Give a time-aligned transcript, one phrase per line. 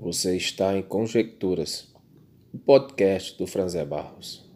[0.00, 1.92] Você está em Conjecturas,
[2.54, 4.48] o podcast do Franzé Barros.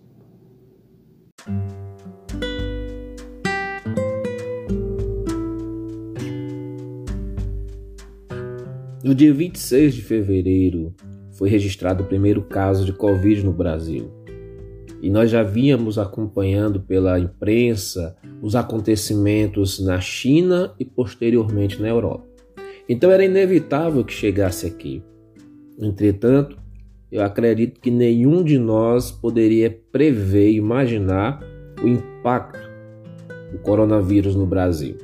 [9.03, 10.94] No dia 26 de fevereiro
[11.33, 14.13] foi registrado o primeiro caso de Covid no Brasil.
[15.03, 22.24] E nós já vínhamos acompanhando pela imprensa os acontecimentos na China e posteriormente na Europa.
[22.88, 25.02] Então era inevitável que chegasse aqui.
[25.79, 26.57] Entretanto,
[27.11, 31.41] eu acredito que nenhum de nós poderia prever, imaginar
[31.83, 32.59] o impacto
[33.51, 34.97] do coronavírus no Brasil.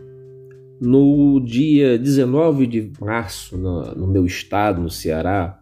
[0.80, 5.60] No dia 19 de março, no, no meu estado, no Ceará,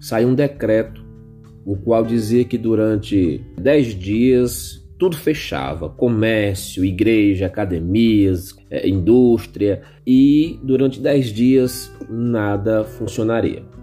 [0.00, 1.04] saiu um decreto,
[1.64, 10.58] o qual dizia que durante 10 dias tudo fechava: comércio, igreja, academias, é, indústria, e
[10.62, 13.77] durante 10 dias nada funcionaria.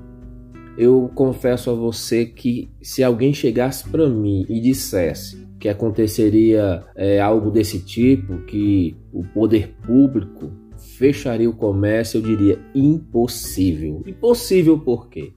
[0.78, 7.20] Eu confesso a você que se alguém chegasse para mim e dissesse que aconteceria é,
[7.20, 10.52] algo desse tipo, que o poder público
[10.98, 14.04] fecharia o comércio, eu diria impossível.
[14.06, 15.32] Impossível por quê?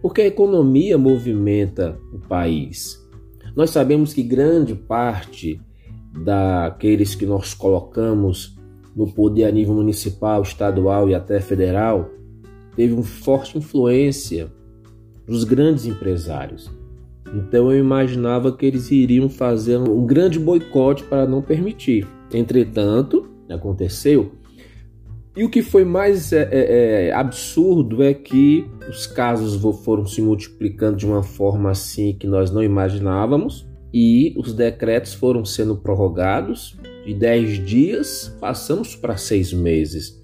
[0.00, 3.04] Porque a economia movimenta o país.
[3.56, 5.60] Nós sabemos que grande parte
[6.24, 8.56] daqueles que nós colocamos
[8.94, 12.10] no poder a nível municipal, estadual e até federal
[12.76, 14.52] teve uma forte influência
[15.28, 16.70] dos grandes empresários.
[17.34, 22.06] Então eu imaginava que eles iriam fazer um grande boicote para não permitir.
[22.32, 24.32] Entretanto, aconteceu.
[25.36, 30.20] E o que foi mais é, é, é absurdo é que os casos foram se
[30.20, 36.76] multiplicando de uma forma assim que nós não imaginávamos e os decretos foram sendo prorrogados
[37.04, 40.20] de 10 dias, passamos para seis meses.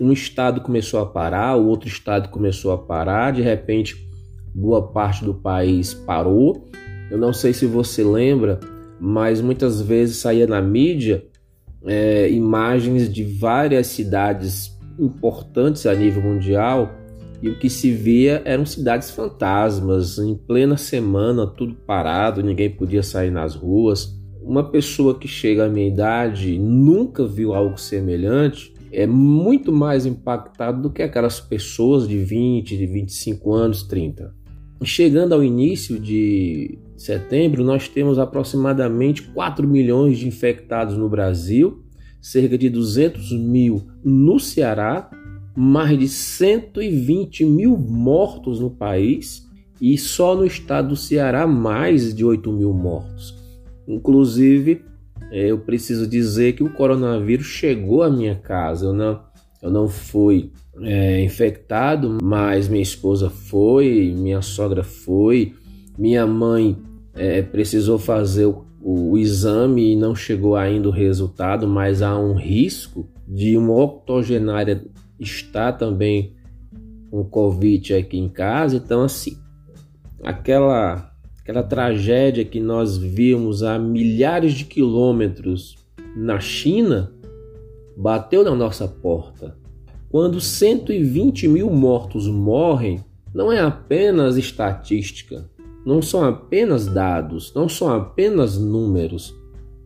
[0.00, 4.08] Um estado começou a parar, o outro estado começou a parar, de repente
[4.54, 6.68] boa parte do país parou.
[7.10, 8.60] Eu não sei se você lembra,
[9.00, 11.24] mas muitas vezes saía na mídia
[11.84, 16.92] é, imagens de várias cidades importantes a nível mundial
[17.40, 23.02] e o que se via eram cidades fantasmas, em plena semana, tudo parado, ninguém podia
[23.02, 24.18] sair nas ruas.
[24.42, 30.82] Uma pessoa que chega à minha idade nunca viu algo semelhante, é muito mais impactado
[30.82, 34.34] do que aquelas pessoas de 20, de 25 anos, 30.
[34.84, 41.82] Chegando ao início de setembro, nós temos aproximadamente 4 milhões de infectados no Brasil,
[42.20, 45.10] cerca de 200 mil no Ceará,
[45.56, 49.48] mais de 120 mil mortos no país
[49.80, 53.36] e só no estado do Ceará mais de 8 mil mortos.
[53.86, 54.84] Inclusive,
[55.32, 58.86] é, eu preciso dizer que o coronavírus chegou à minha casa.
[58.86, 59.20] Eu não,
[59.60, 60.52] eu não fui
[60.82, 65.54] é, infectado, mas minha esposa foi, minha sogra foi,
[65.96, 66.76] minha mãe
[67.14, 72.34] é, precisou fazer o, o, exame e não chegou ainda o resultado, mas há um
[72.34, 74.84] risco de uma octogenária
[75.18, 76.34] estar também
[77.10, 78.76] com Covid aqui em casa.
[78.76, 79.36] Então, assim,
[80.22, 85.76] aquela, aquela tragédia que nós vimos a milhares de quilômetros
[86.16, 87.12] na China
[87.96, 89.56] bateu na nossa porta.
[90.10, 93.04] Quando 120 mil mortos morrem,
[93.34, 95.50] não é apenas estatística,
[95.84, 99.34] não são apenas dados, não são apenas números,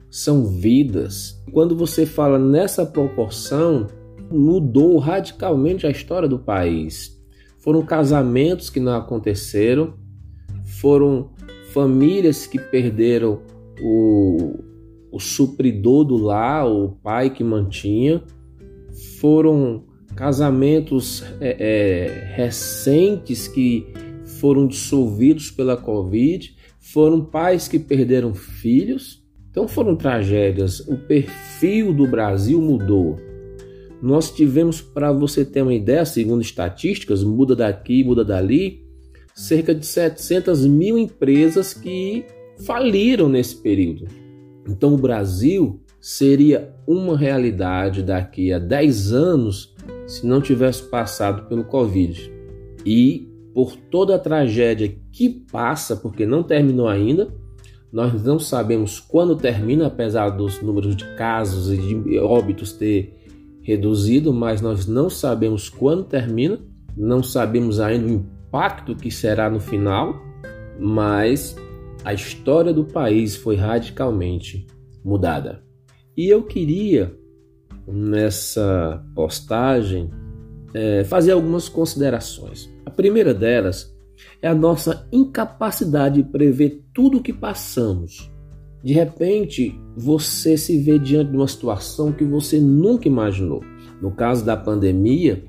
[0.09, 1.43] são vidas.
[1.53, 3.89] Quando você fala nessa proporção,
[4.31, 7.21] mudou radicalmente a história do país.
[7.59, 9.95] Foram casamentos que não aconteceram,
[10.81, 11.31] foram
[11.73, 13.43] famílias que perderam
[13.81, 14.55] o,
[15.11, 18.23] o supridor do lar, o pai que mantinha,
[19.19, 23.87] foram casamentos é, é, recentes que
[24.41, 29.23] foram dissolvidos pela Covid, foram pais que perderam filhos.
[29.51, 30.81] Então foram tragédias.
[30.81, 33.19] O perfil do Brasil mudou.
[34.03, 38.85] Nós tivemos, para você ter uma ideia, segundo estatísticas, muda daqui, muda dali,
[39.35, 42.25] cerca de 700 mil empresas que
[42.67, 44.09] faliram nesse período.
[44.69, 49.73] Então o Brasil seria uma realidade daqui a 10 anos
[50.05, 52.29] se não tivesse passado pelo Covid.
[52.85, 57.33] E por toda a tragédia que passa, porque não terminou ainda,
[57.93, 63.17] nós não sabemos quando termina, apesar dos números de casos e de óbitos ter
[63.63, 66.59] reduzido, mas nós não sabemos quando termina,
[66.97, 70.21] não sabemos ainda o impacto que será no final,
[70.81, 71.55] mas
[72.05, 74.67] a história do país foi radicalmente
[75.05, 75.63] mudada.
[76.17, 77.17] E eu queria,
[77.87, 80.11] nessa postagem,
[80.75, 82.71] é, fazer algumas considerações.
[82.85, 83.95] A primeira delas
[84.41, 88.31] é a nossa incapacidade de prever tudo o que passamos.
[88.85, 93.63] De repente, você se vê diante de uma situação que você nunca imaginou.
[94.01, 95.45] No caso da pandemia,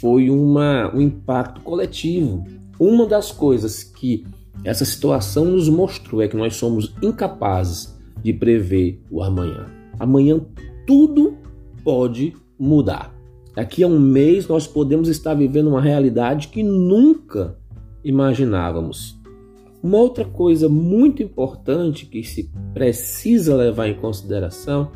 [0.00, 2.44] foi uma, um impacto coletivo.
[2.78, 4.24] Uma das coisas que
[4.64, 9.77] essa situação nos mostrou é que nós somos incapazes de prever o amanhã.
[9.98, 10.40] Amanhã
[10.86, 11.36] tudo
[11.84, 13.14] pode mudar.
[13.54, 17.58] Daqui a um mês nós podemos estar vivendo uma realidade que nunca
[18.04, 19.18] imaginávamos.
[19.82, 24.90] Uma outra coisa muito importante que se precisa levar em consideração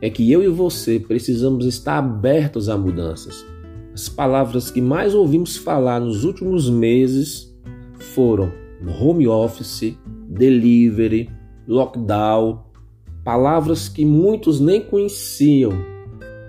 [0.00, 3.44] é que eu e você precisamos estar abertos a mudanças.
[3.92, 7.52] As palavras que mais ouvimos falar nos últimos meses
[7.98, 8.52] foram
[9.00, 9.96] home office,
[10.28, 11.28] delivery,
[11.66, 12.60] lockdown,
[13.24, 15.72] palavras que muitos nem conheciam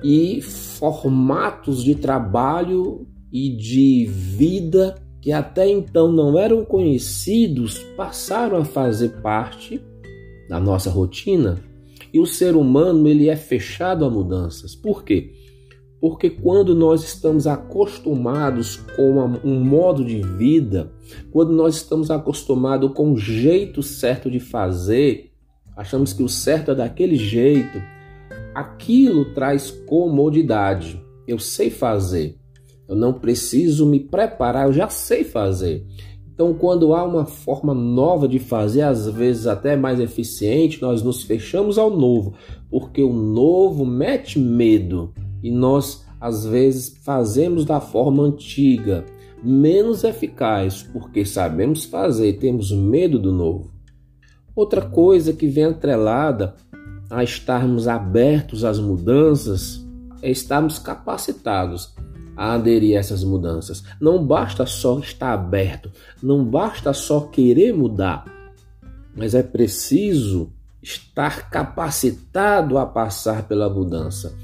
[0.04, 8.66] e formatos de trabalho e de vida que até então não eram conhecidos passaram a
[8.66, 9.82] fazer parte
[10.48, 11.60] da nossa rotina.
[12.12, 14.76] E o ser humano ele é fechado a mudanças.
[14.76, 15.34] Por quê?
[16.02, 20.92] Porque quando nós estamos acostumados com um modo de vida,
[21.30, 25.29] quando nós estamos acostumados com o jeito certo de fazer,
[25.80, 27.82] achamos que o certo é daquele jeito,
[28.54, 31.02] aquilo traz comodidade.
[31.26, 32.38] Eu sei fazer.
[32.86, 35.86] Eu não preciso me preparar, eu já sei fazer.
[36.28, 41.24] Então, quando há uma forma nova de fazer, às vezes até mais eficiente, nós nos
[41.24, 42.34] fechamos ao novo,
[42.70, 49.06] porque o novo mete medo e nós às vezes fazemos da forma antiga,
[49.42, 53.79] menos eficaz, porque sabemos fazer, temos medo do novo.
[54.60, 56.54] Outra coisa que vem atrelada
[57.10, 59.88] a estarmos abertos às mudanças
[60.22, 61.96] é estarmos capacitados
[62.36, 63.82] a aderir a essas mudanças.
[64.02, 65.90] Não basta só estar aberto,
[66.22, 68.26] não basta só querer mudar,
[69.16, 70.52] mas é preciso
[70.84, 74.38] estar capacitado a passar pela mudança.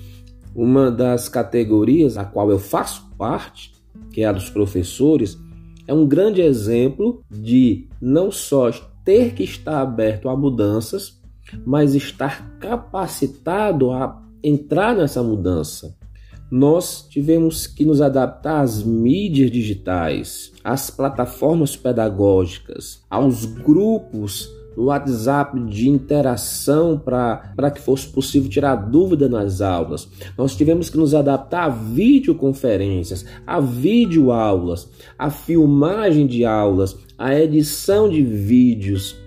[0.55, 3.73] Uma das categorias a qual eu faço parte,
[4.13, 5.37] que é a dos professores,
[5.85, 8.71] é um grande exemplo de não só
[9.05, 11.21] ter que estar aberto a mudanças,
[11.65, 15.95] mas estar capacitado a entrar nessa mudança.
[16.51, 25.89] Nós tivemos que nos adaptar às mídias digitais, às plataformas pedagógicas, aos grupos WhatsApp de
[25.89, 30.07] interação para que fosse possível tirar dúvida nas aulas.
[30.37, 38.09] Nós tivemos que nos adaptar a videoconferências, a videoaulas, a filmagem de aulas, a edição
[38.09, 39.17] de vídeos.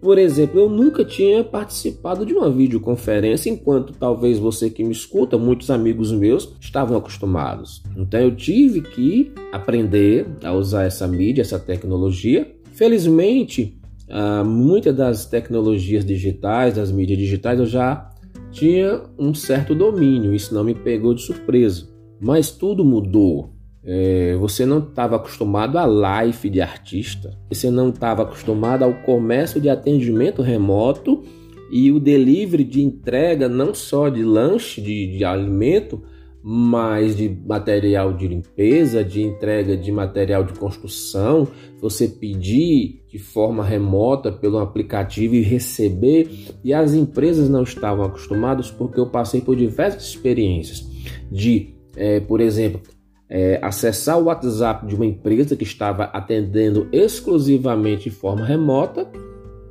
[0.00, 5.36] Por exemplo, eu nunca tinha participado de uma videoconferência, enquanto talvez você que me escuta,
[5.36, 7.82] muitos amigos meus, estavam acostumados.
[7.96, 12.54] Então eu tive que aprender a usar essa mídia, essa tecnologia.
[12.72, 13.76] Felizmente,
[14.10, 18.10] ah, muitas das tecnologias digitais, das mídias digitais, eu já
[18.50, 21.88] tinha um certo domínio, isso não me pegou de surpresa.
[22.20, 23.54] Mas tudo mudou.
[23.84, 29.60] É, você não estava acostumado à life de artista, você não estava acostumado ao comércio
[29.60, 31.22] de atendimento remoto
[31.70, 36.02] e o delivery de entrega não só de lanche, de, de alimento,
[36.42, 41.48] mas de material de limpeza, de entrega de material de construção,
[41.80, 46.30] você pedir de forma remota pelo aplicativo e receber,
[46.62, 50.86] e as empresas não estavam acostumadas porque eu passei por diversas experiências
[51.30, 52.80] de, é, por exemplo,
[53.28, 59.10] é, acessar o WhatsApp de uma empresa que estava atendendo exclusivamente de forma remota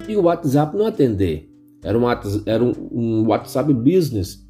[0.07, 1.49] e o WhatsApp não atender.
[1.83, 2.05] Era um,
[2.45, 4.46] era um, um WhatsApp Business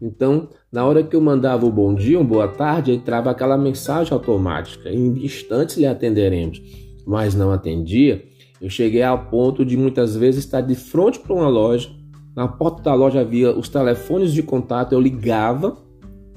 [0.00, 4.12] então, na hora que eu mandava o bom dia, um boa tarde, entrava aquela mensagem
[4.12, 6.62] automática: em instantes lhe atenderemos.
[7.06, 8.22] Mas não atendia.
[8.60, 11.90] Eu cheguei ao ponto de muitas vezes estar de frente para uma loja.
[12.34, 15.76] Na porta da loja havia os telefones de contato, eu ligava,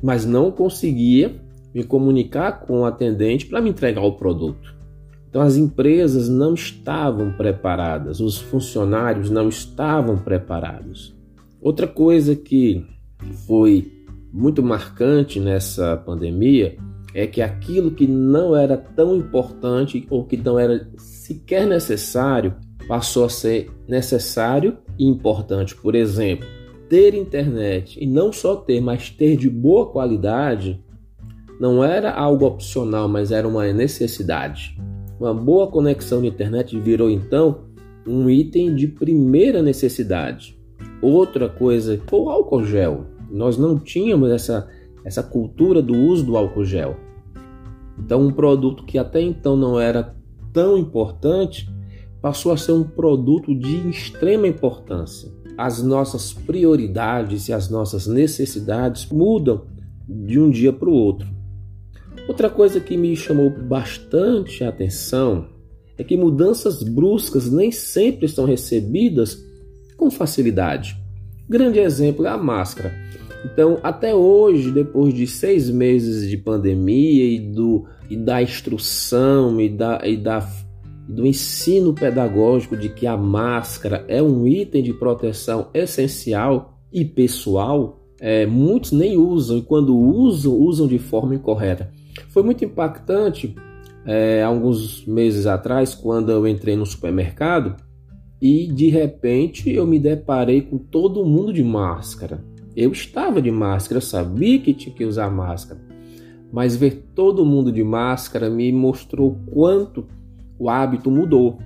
[0.02, 1.40] mas não conseguia
[1.74, 4.76] me comunicar com o atendente para me entregar o produto.
[5.30, 11.16] Então as empresas não estavam preparadas, os funcionários não estavam preparados.
[11.62, 12.86] Outra coisa que
[13.48, 13.92] foi
[14.32, 16.78] muito marcante nessa pandemia
[17.14, 22.56] é que aquilo que não era tão importante ou que não era sequer necessário
[22.88, 25.76] passou a ser necessário e importante.
[25.76, 26.48] Por exemplo,
[26.90, 30.82] ter internet e não só ter, mas ter de boa qualidade
[31.60, 34.78] não era algo opcional, mas era uma necessidade.
[35.20, 37.66] Uma boa conexão de internet virou então
[38.08, 40.58] um item de primeira necessidade.
[41.02, 43.06] Outra coisa, o álcool gel.
[43.32, 44.70] Nós não tínhamos essa,
[45.06, 46.98] essa cultura do uso do álcool gel.
[47.98, 50.16] Então, um produto que até então não era
[50.52, 51.70] tão importante
[52.22, 55.32] passou a ser um produto de extrema importância.
[55.58, 59.66] As nossas prioridades e as nossas necessidades mudam
[60.08, 61.28] de um dia para o outro.
[62.28, 65.48] Outra coisa que me chamou bastante a atenção
[65.98, 69.44] é que mudanças bruscas nem sempre são recebidas
[69.98, 70.98] com facilidade.
[71.52, 72.94] Grande exemplo é a máscara.
[73.44, 79.68] Então, até hoje, depois de seis meses de pandemia e, do, e da instrução e,
[79.68, 80.48] da, e da,
[81.10, 88.00] do ensino pedagógico de que a máscara é um item de proteção essencial e pessoal,
[88.22, 91.92] é, muitos nem usam e quando usam, usam de forma incorreta.
[92.30, 93.54] Foi muito impactante
[94.06, 97.76] é, alguns meses atrás, quando eu entrei no supermercado
[98.42, 102.44] e de repente eu me deparei com todo mundo de máscara.
[102.76, 105.80] Eu estava de máscara, eu sabia que tinha que usar máscara,
[106.52, 110.08] mas ver todo mundo de máscara me mostrou quanto
[110.58, 111.60] o hábito mudou.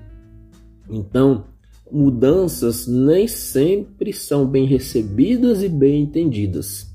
[0.90, 1.46] Então,
[1.92, 6.94] mudanças nem sempre são bem recebidas e bem entendidas.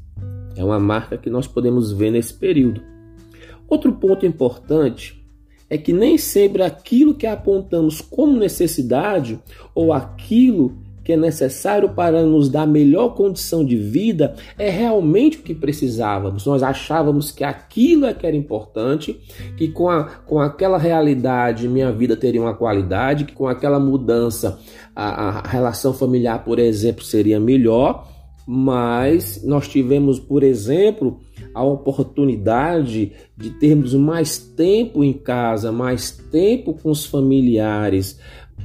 [0.56, 2.82] É uma marca que nós podemos ver nesse período.
[3.68, 5.19] Outro ponto importante
[5.70, 9.38] é que nem sempre aquilo que apontamos como necessidade
[9.74, 15.42] ou aquilo que é necessário para nos dar melhor condição de vida é realmente o
[15.42, 16.44] que precisávamos.
[16.44, 19.18] Nós achávamos que aquilo é que era importante,
[19.56, 24.58] que com, a, com aquela realidade minha vida teria uma qualidade, que com aquela mudança
[24.94, 28.06] a, a relação familiar, por exemplo, seria melhor
[28.52, 31.20] mas nós tivemos, por exemplo,
[31.54, 38.18] a oportunidade de termos mais tempo em casa, mais tempo com os familiares.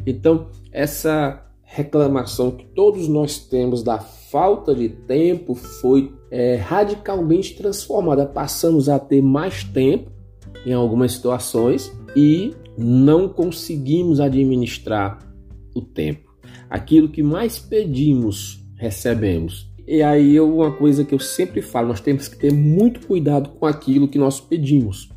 [0.06, 8.25] Então, essa reclamação que todos nós temos da falta de tempo foi é, radicalmente transformada.
[8.25, 10.12] Passamos a ter mais tempo
[10.65, 15.20] em algumas situações e não conseguimos administrar
[15.74, 16.36] o tempo.
[16.70, 19.70] Aquilo que mais pedimos, recebemos.
[19.88, 23.65] E aí uma coisa que eu sempre falo, nós temos que ter muito cuidado com
[23.65, 25.10] aquilo que nós pedimos.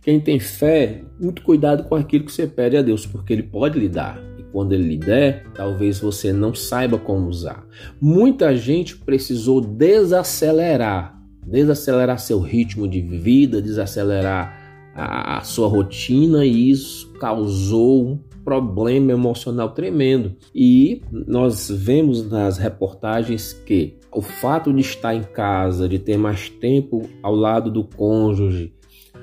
[0.00, 3.78] Quem tem fé, muito cuidado com aquilo que você pede a Deus, porque Ele pode
[3.78, 4.22] lhe dar.
[4.38, 7.66] E quando Ele lhe der, talvez você não saiba como usar.
[8.00, 16.70] Muita gente precisou desacelerar, desacelerar seu ritmo de vida, desacelerar a, a sua rotina, e
[16.70, 20.36] isso causou um problema emocional tremendo.
[20.54, 26.48] E nós vemos nas reportagens que o fato de estar em casa, de ter mais
[26.48, 28.72] tempo ao lado do cônjuge,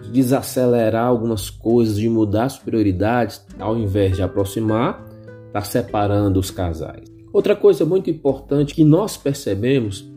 [0.03, 5.03] de desacelerar algumas coisas, de mudar as prioridades, ao invés de aproximar,
[5.47, 7.07] está separando os casais.
[7.33, 10.07] Outra coisa muito importante que nós percebemos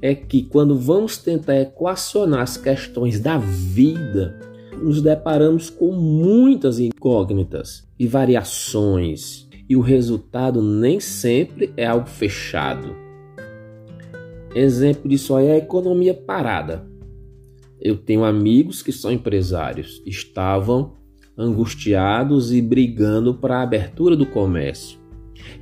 [0.00, 4.40] é que quando vamos tentar equacionar as questões da vida,
[4.82, 13.05] nos deparamos com muitas incógnitas e variações, e o resultado nem sempre é algo fechado.
[14.58, 16.88] Exemplo disso aí é a economia parada.
[17.78, 20.94] Eu tenho amigos que são empresários, estavam
[21.36, 24.98] angustiados e brigando para a abertura do comércio.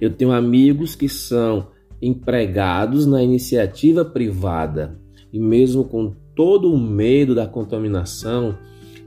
[0.00, 4.96] Eu tenho amigos que são empregados na iniciativa privada
[5.32, 8.56] e, mesmo com todo o medo da contaminação,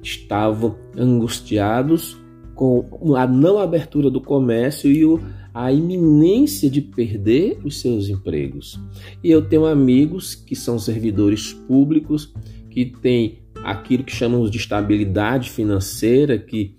[0.03, 2.17] estavam angustiados
[2.57, 5.21] com a não abertura do comércio e o
[5.53, 8.79] a iminência de perder os seus empregos.
[9.23, 12.31] E eu tenho amigos que são servidores públicos,
[12.69, 16.75] que têm aquilo que chamamos de estabilidade financeira, que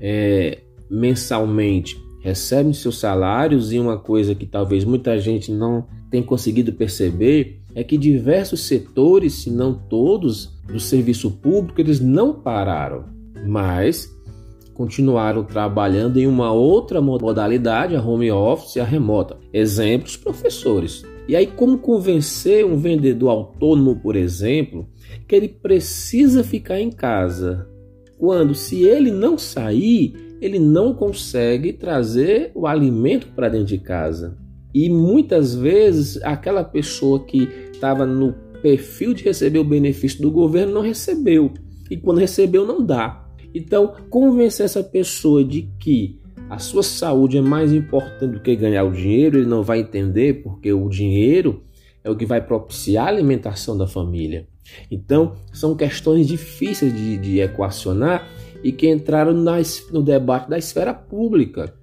[0.00, 0.58] é,
[0.88, 7.60] mensalmente recebem seus salários, e uma coisa que talvez muita gente não tenha conseguido perceber
[7.74, 13.06] é que diversos setores, se não todos, do serviço público, eles não pararam,
[13.44, 14.08] mas
[14.80, 19.36] continuaram trabalhando em uma outra modalidade, a home office, a remota.
[19.52, 21.04] Exemplos, professores.
[21.28, 24.88] E aí, como convencer um vendedor autônomo, por exemplo,
[25.28, 27.68] que ele precisa ficar em casa?
[28.16, 34.38] Quando, se ele não sair, ele não consegue trazer o alimento para dentro de casa.
[34.72, 38.32] E muitas vezes, aquela pessoa que estava no
[38.62, 41.52] perfil de receber o benefício do governo não recebeu.
[41.90, 43.26] E quando recebeu, não dá.
[43.54, 48.84] Então, convencer essa pessoa de que a sua saúde é mais importante do que ganhar
[48.84, 51.62] o dinheiro, ele não vai entender porque o dinheiro
[52.02, 54.48] é o que vai propiciar a alimentação da família.
[54.90, 58.28] Então, são questões difíceis de, de equacionar
[58.62, 61.74] e que entraram no debate da esfera pública.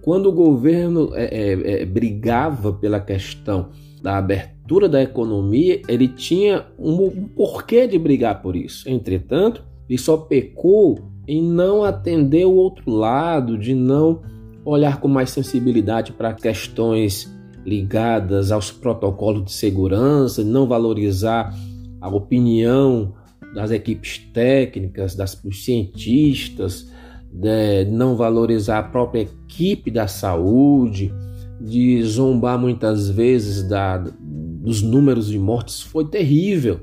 [0.00, 3.70] Quando o governo é, é, é, brigava pela questão
[4.02, 8.88] da abertura da economia, ele tinha um, um porquê de brigar por isso.
[8.88, 14.22] Entretanto, Ele só pecou em não atender o outro lado, de não
[14.64, 17.32] olhar com mais sensibilidade para questões
[17.64, 21.54] ligadas aos protocolos de segurança, não valorizar
[22.00, 23.14] a opinião
[23.54, 26.90] das equipes técnicas, das, dos cientistas,
[27.30, 31.12] de não valorizar a própria equipe da saúde,
[31.60, 36.80] de zombar muitas vezes da, dos números de mortes, foi terrível.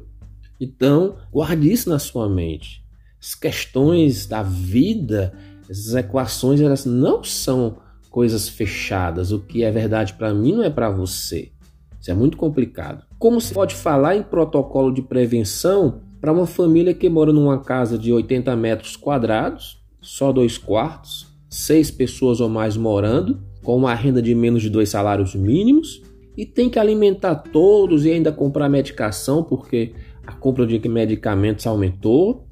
[0.59, 2.84] Então, guarde isso na sua mente.
[3.25, 5.33] As questões da vida,
[5.67, 7.77] essas equações, elas não são
[8.11, 9.31] coisas fechadas.
[9.31, 11.51] O que é verdade para mim não é para você.
[11.99, 13.03] Isso é muito complicado.
[13.17, 17.97] Como se pode falar em protocolo de prevenção para uma família que mora numa casa
[17.97, 24.21] de 80 metros quadrados, só dois quartos, seis pessoas ou mais morando, com uma renda
[24.21, 26.03] de menos de dois salários mínimos
[26.37, 29.95] e tem que alimentar todos e ainda comprar medicação porque
[30.27, 32.44] a compra de medicamentos aumentou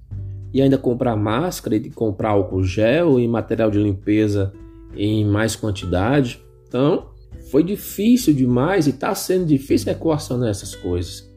[0.53, 4.53] e ainda comprar máscara e comprar álcool gel e material de limpeza
[4.95, 6.39] em mais quantidade.
[6.67, 7.10] Então,
[7.50, 11.27] foi difícil demais e está sendo difícil equacionar essas coisas.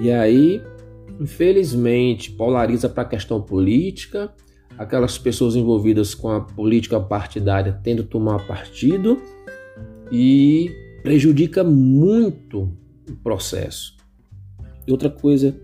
[0.00, 0.62] E aí,
[1.20, 4.32] infelizmente, polariza para a questão política,
[4.78, 9.20] aquelas pessoas envolvidas com a política partidária tendo tomar partido
[10.10, 10.70] e
[11.02, 12.72] prejudica muito
[13.10, 13.96] o processo.
[14.86, 15.54] E outra coisa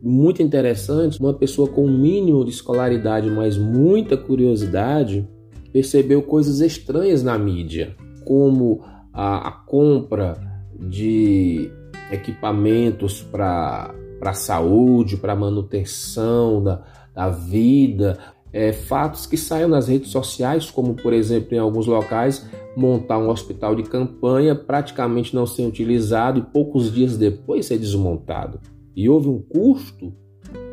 [0.00, 5.28] muito interessante, uma pessoa com um mínimo de escolaridade, mas muita curiosidade,
[5.72, 8.80] percebeu coisas estranhas na mídia, como
[9.12, 10.36] a, a compra
[10.78, 11.70] de
[12.10, 16.82] equipamentos para a saúde, para manutenção da,
[17.14, 18.18] da vida,
[18.52, 23.28] é, fatos que saem nas redes sociais, como por exemplo em alguns locais montar um
[23.28, 28.60] hospital de campanha praticamente não ser utilizado e poucos dias depois ser desmontado.
[28.98, 30.12] E houve um custo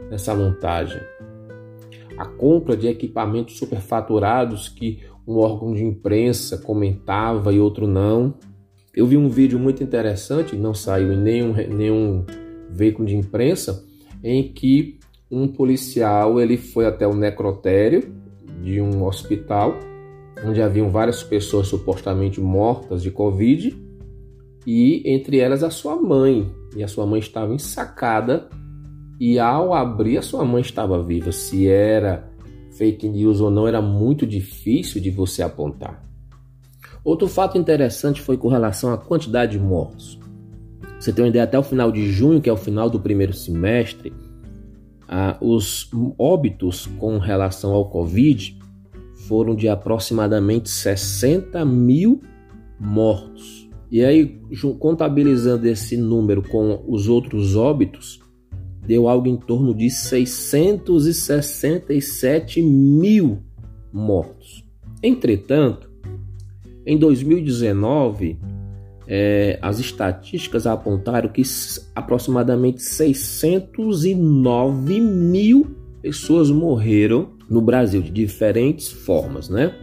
[0.10, 1.00] nessa montagem.
[2.17, 8.33] A compra de equipamentos superfaturados que um órgão de imprensa comentava e outro não.
[8.96, 12.25] Eu vi um vídeo muito interessante, não saiu em nenhum, nenhum
[12.68, 13.85] veículo de imprensa,
[14.24, 14.98] em que
[15.29, 18.11] um policial ele foi até o necrotério
[18.64, 19.77] de um hospital
[20.44, 23.77] onde haviam várias pessoas supostamente mortas de covid
[24.66, 28.50] e entre elas a sua mãe e a sua mãe estava ensacada.
[29.20, 31.31] E ao abrir a sua mãe estava viva.
[31.31, 32.29] Se era
[32.77, 36.03] fake news ou não era muito difícil de você apontar.
[37.03, 40.20] Outro fato interessante foi com relação à quantidade de mortos.
[41.00, 43.31] Você tem uma ideia até o final de junho que é o final do primeiro
[43.31, 44.11] semestre
[45.07, 48.57] ah, os óbitos com relação ao Covid
[49.27, 52.22] foram de aproximadamente 60 mil
[52.79, 53.64] mortos.
[53.91, 54.41] E aí,
[54.79, 58.19] contabilizando esse número com os outros óbitos,
[58.85, 63.39] deu algo em torno de 667 mil
[63.91, 64.63] mortos.
[65.01, 65.89] Entretanto,
[66.85, 68.37] em 2019,
[69.07, 71.43] é, as estatísticas apontaram que
[71.95, 79.74] aproximadamente 609 mil pessoas morreram no Brasil de diferentes formas, né?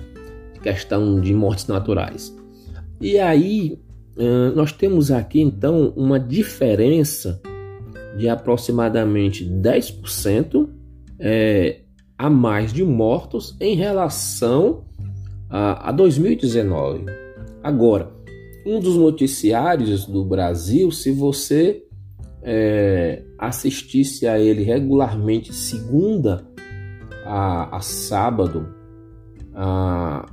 [0.63, 2.37] Questão de mortes naturais.
[3.01, 3.81] E aí
[4.55, 7.41] nós temos aqui então uma diferença
[8.17, 10.69] de aproximadamente 10%
[11.19, 11.81] é,
[12.19, 14.85] a mais de mortos em relação
[15.49, 17.07] a, a 2019.
[17.63, 18.13] Agora,
[18.67, 21.85] um dos noticiários do Brasil, se você
[22.43, 26.47] é, assistisse a ele regularmente, segunda
[27.25, 28.69] a, a sábado,
[29.55, 30.27] a,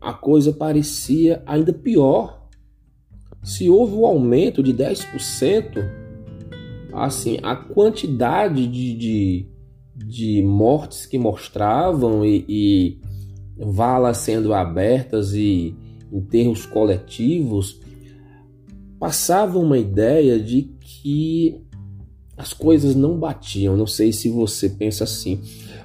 [0.00, 2.43] a coisa parecia ainda pior.
[3.44, 5.86] Se houve um aumento de 10%,
[6.92, 9.48] assim, a quantidade de, de,
[9.94, 13.00] de mortes que mostravam e, e
[13.56, 15.76] valas sendo abertas e
[16.10, 17.80] enterros coletivos,
[18.98, 21.60] passava uma ideia de que
[22.36, 23.76] as coisas não batiam.
[23.76, 25.40] Não sei se você pensa assim.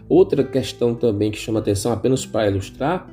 [0.07, 3.09] Outra questão também que chama atenção, apenas para ilustrar,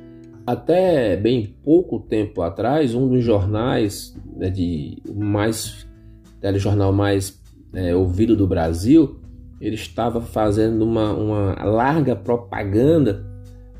[0.47, 5.85] até bem pouco tempo atrás, um dos jornais né, de mais
[6.41, 7.39] telejornal mais
[7.73, 9.19] é, ouvido do Brasil,
[9.61, 13.23] ele estava fazendo uma, uma larga propaganda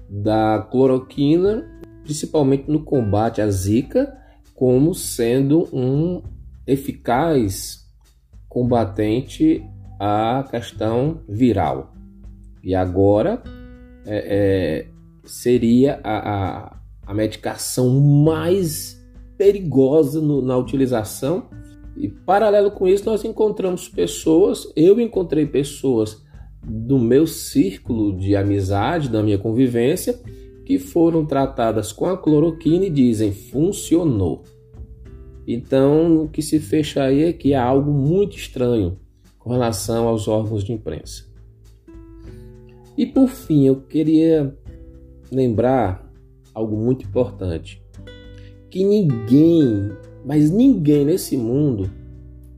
[0.10, 1.66] da cloroquina
[2.08, 4.18] principalmente no combate à Zika,
[4.56, 6.24] como sendo um
[6.66, 7.86] eficaz
[8.48, 9.62] combatente
[10.00, 11.94] à questão viral.
[12.64, 13.44] E agora
[14.06, 14.88] é, é,
[15.32, 19.04] seria a, a, a, medicação mais
[19.38, 21.50] perigosa no, na utilização.
[21.96, 26.24] E paralelo com isso, nós encontramos pessoas, eu encontrei pessoas
[26.64, 30.20] do meu círculo de amizade, da minha convivência,
[30.66, 34.44] que foram tratadas com a cloroquina e dizem funcionou.
[35.48, 39.00] Então, o que se fecha aí é que há algo muito estranho
[39.40, 41.26] com relação aos órgãos de imprensa.
[42.98, 44.54] E por fim, eu queria
[45.32, 46.08] lembrar
[46.54, 47.82] algo muito importante:
[48.70, 49.92] que ninguém,
[50.26, 51.90] mas ninguém nesse mundo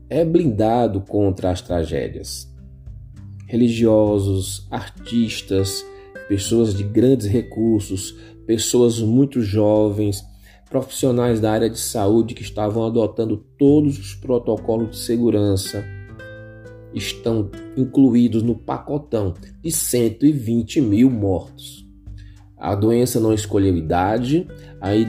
[0.08, 2.48] é blindado contra as tragédias.
[3.46, 5.84] Religiosos, artistas,
[6.28, 10.24] pessoas de grandes recursos, pessoas muito jovens,
[10.70, 15.84] profissionais da área de saúde que estavam adotando todos os protocolos de segurança
[16.94, 21.89] estão incluídos no pacotão de 120 mil mortos.
[22.60, 24.46] A doença não escolheu idade,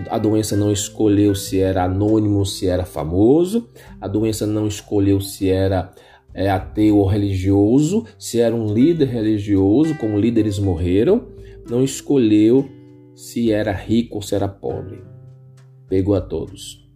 [0.10, 5.20] a doença não escolheu se era anônimo ou se era famoso, a doença não escolheu
[5.20, 5.94] se era
[6.34, 11.28] é, ateu ou religioso, se era um líder religioso, como líderes morreram,
[11.70, 12.70] não escolheu
[13.14, 15.04] se era rico ou se era pobre.
[15.90, 16.90] Pegou a todos.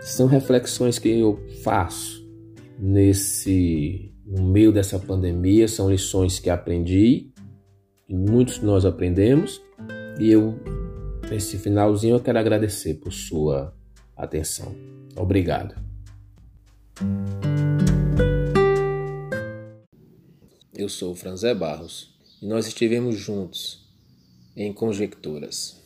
[0.00, 2.24] São reflexões que eu faço
[2.78, 7.32] nesse no meio dessa pandemia, são lições que aprendi,
[8.10, 9.62] e muitos de nós aprendemos,
[10.18, 10.58] e eu
[11.30, 13.72] nesse finalzinho eu quero agradecer por sua
[14.16, 14.74] atenção.
[15.16, 15.76] Obrigado.
[20.74, 23.88] Eu sou o Franzé Barros e nós estivemos juntos
[24.56, 25.79] em Conjecturas.